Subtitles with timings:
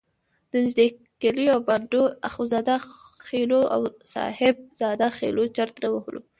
[0.51, 0.87] د نږدې
[1.21, 2.75] کلیو او بانډو اخندزاده
[3.27, 3.81] خېلو او
[4.13, 6.21] صاحب زاده خېلو چرت نه وهلو.